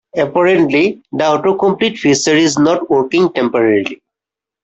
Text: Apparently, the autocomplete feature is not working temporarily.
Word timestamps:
Apparently, 0.17 0.99
the 1.11 1.19
autocomplete 1.25 1.95
feature 1.99 2.35
is 2.35 2.57
not 2.57 2.89
working 2.89 3.31
temporarily. 3.33 4.01